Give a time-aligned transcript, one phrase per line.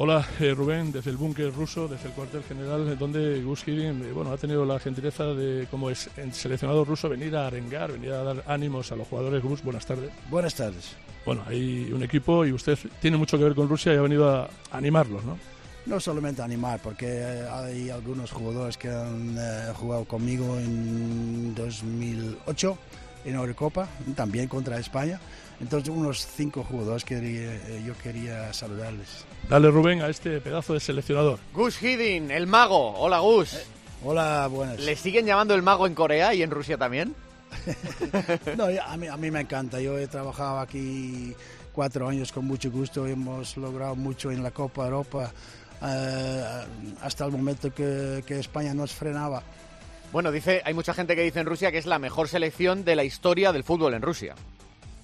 [0.00, 4.12] Hola, eh, Rubén, desde el búnker ruso, desde el cuartel general, donde Gus Hiddink eh,
[4.12, 8.22] bueno, ha tenido la gentileza de, como es seleccionado ruso, venir a arengar, venir a
[8.22, 9.42] dar ánimos a los jugadores.
[9.42, 10.12] Gus, buenas tardes.
[10.30, 10.94] Buenas tardes.
[11.26, 14.30] Bueno, hay un equipo y usted tiene mucho que ver con Rusia y ha venido
[14.30, 15.36] a animarlos, ¿no?
[15.86, 22.78] No solamente animar, porque hay algunos jugadores que han eh, jugado conmigo en 2008
[23.28, 25.20] en Eurocopa, también contra España.
[25.60, 29.24] Entonces, unos cinco jugadores que eh, yo quería saludarles.
[29.48, 31.38] Dale, Rubén, a este pedazo de seleccionador.
[31.52, 32.94] Gus Hiddink, el mago.
[32.96, 33.54] Hola, Gus.
[33.54, 33.64] Eh,
[34.04, 34.80] hola, buenas.
[34.80, 37.14] ¿Le siguen llamando el mago en Corea y en Rusia también?
[38.56, 39.80] no, a mí, a mí me encanta.
[39.80, 41.34] Yo he trabajado aquí
[41.72, 43.06] cuatro años con mucho gusto.
[43.06, 45.32] Hemos logrado mucho en la Copa Europa
[45.82, 46.44] eh,
[47.02, 49.42] hasta el momento que, que España nos frenaba.
[50.12, 52.96] Bueno, dice, hay mucha gente que dice en Rusia que es la mejor selección de
[52.96, 54.34] la historia del fútbol en Rusia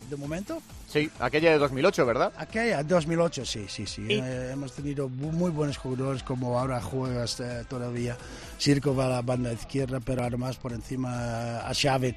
[0.08, 0.62] de momento.
[0.88, 2.32] Sí, aquella de 2008, ¿verdad?
[2.36, 4.06] Aquella, 2008, sí, sí, sí.
[4.08, 8.16] Eh, hemos tenido muy buenos jugadores como ahora juegas eh, todavía.
[8.58, 12.14] Circo va a la banda izquierda, pero además por encima a Xavi.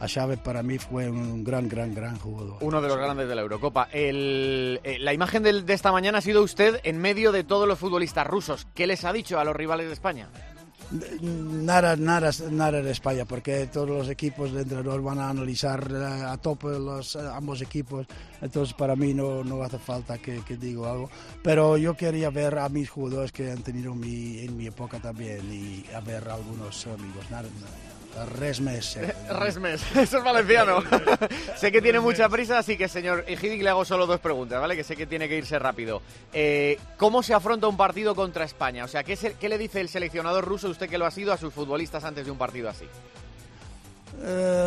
[0.00, 2.56] A Xavi para mí fue un gran, gran, gran jugador.
[2.60, 3.88] Uno de los grandes de la Eurocopa.
[3.92, 7.68] El, eh, la imagen de, de esta mañana ha sido usted en medio de todos
[7.68, 8.66] los futbolistas rusos.
[8.74, 10.28] ¿Qué les ha dicho a los rivales de España?
[10.90, 16.24] Nada, nada, nada de España, porque todos los equipos de entrenador van a analizar eh,
[16.24, 18.06] a tope los eh, ambos equipos,
[18.42, 21.08] entonces para mí no, no hace falta que, que diga algo.
[21.44, 25.40] Pero yo quería ver a mis jugadores que han tenido mi, en mi época también
[25.52, 27.30] y a ver a algunos amigos.
[27.30, 27.48] Nada,
[28.36, 28.98] Resmes.
[29.30, 30.82] Resmes, eso es valenciano.
[31.56, 34.76] sé que tiene mucha prisa, así que señor Hiddink le hago solo dos preguntas, ¿vale?
[34.76, 36.02] Que sé que tiene que irse rápido.
[36.32, 38.84] Eh, ¿Cómo se afronta un partido contra España?
[38.84, 41.36] O sea, ¿qué, ¿qué, le dice el seleccionador ruso, usted que lo ha sido, a
[41.36, 42.86] sus futbolistas antes de un partido así?
[44.22, 44.59] Eh,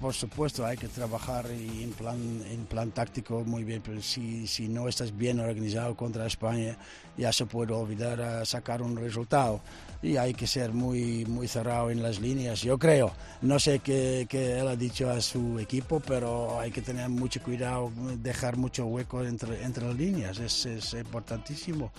[0.00, 4.68] por supuesto, hay que trabajar en plan, en plan táctico muy bien, pero si, si
[4.68, 6.76] no estás bien organizado contra España,
[7.16, 9.60] ya se puede olvidar a sacar un resultado.
[10.00, 13.12] Y hay que ser muy, muy cerrado en las líneas, yo creo.
[13.42, 17.42] No sé qué, qué él ha dicho a su equipo, pero hay que tener mucho
[17.42, 17.90] cuidado,
[18.22, 21.90] dejar mucho hueco entre, entre las líneas, es, es importantísimo.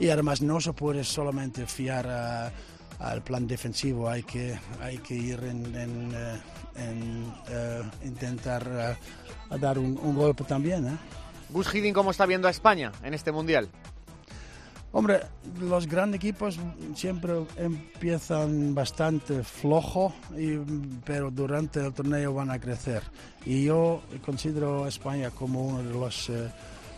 [0.00, 2.52] Y además no se puede solamente fiar a
[3.02, 6.40] al plan defensivo hay que, hay que ir en, en, eh,
[7.48, 8.96] eh, intentar
[9.50, 10.86] eh, dar un, golpe también.
[10.86, 10.96] ¿eh?
[11.50, 13.68] Gus ¿cómo está viendo a España en este Mundial?
[14.92, 15.20] Hombre,
[15.58, 16.60] los grandes equipos
[16.94, 20.58] siempre empiezan bastante flojo, y,
[21.04, 23.02] pero durante el torneo van a crecer.
[23.46, 26.30] Y yo considero a España como uno de los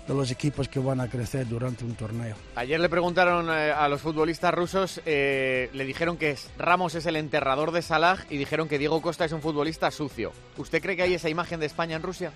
[0.06, 2.37] de los equipos que van a crecer durante un torneo.
[2.56, 7.16] Ayer le preguntaron eh, a los futbolistas rusos, eh, le dijeron que Ramos es el
[7.16, 10.32] enterrador de Salah y dijeron que Diego Costa es un futbolista sucio.
[10.56, 12.32] ¿Usted cree que hay esa imagen de España en Rusia?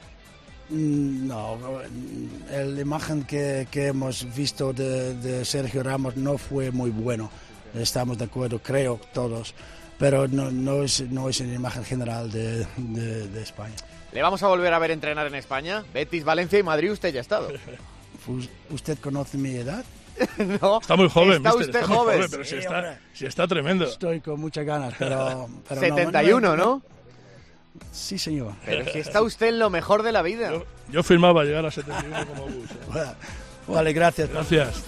[0.71, 1.59] Mm, no,
[2.51, 7.31] la imagen que, hemos visto de, Sergio Ramos no fue muy bueno.
[7.75, 9.55] Estamos de acuerdo, creo, todos.
[9.99, 13.75] Pero no, no, es, no es una imagen general de, de España.
[14.13, 15.85] ¿Le vamos a volver a ver entrenar en España?
[15.93, 17.49] Betis, Valencia y Madrid usted ya ha estado.
[18.71, 19.85] ¿Usted conoce mi edad?
[20.61, 20.81] no.
[20.81, 22.27] Está muy joven, Está usted joven.
[22.31, 23.85] pero si, está, si está, tremendo.
[23.85, 25.49] Estoy con muchas ganas, pero...
[25.69, 26.83] 71, ¿no?
[27.93, 28.55] Sí, señor.
[28.65, 30.51] Pero si está usted en lo mejor de la vida.
[30.51, 32.69] Yo, yo firmaba llegar a 71 como bus.
[33.69, 34.31] Vale, gracias.
[34.31, 34.83] Gracias.